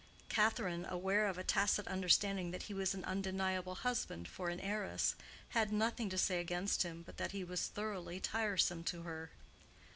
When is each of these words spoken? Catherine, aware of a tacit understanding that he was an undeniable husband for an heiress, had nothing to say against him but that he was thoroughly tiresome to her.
Catherine, 0.29 0.83
aware 0.89 1.27
of 1.27 1.37
a 1.37 1.43
tacit 1.43 1.87
understanding 1.87 2.49
that 2.49 2.63
he 2.63 2.73
was 2.73 2.95
an 2.95 3.05
undeniable 3.05 3.75
husband 3.75 4.27
for 4.27 4.49
an 4.49 4.59
heiress, 4.59 5.13
had 5.49 5.71
nothing 5.71 6.09
to 6.09 6.17
say 6.17 6.39
against 6.39 6.81
him 6.81 7.03
but 7.03 7.17
that 7.17 7.33
he 7.33 7.43
was 7.43 7.67
thoroughly 7.67 8.19
tiresome 8.19 8.83
to 8.85 9.03
her. 9.03 9.29